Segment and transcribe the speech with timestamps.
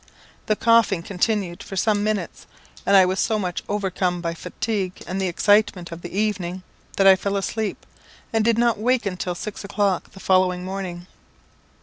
[0.47, 2.47] The coughing continued for some minutes,
[2.87, 6.63] and I was so much overcome by fatigue and the excitement of the evening
[6.97, 7.85] that I fell asleep,
[8.33, 11.05] and did not awake until six o'clock the following morning.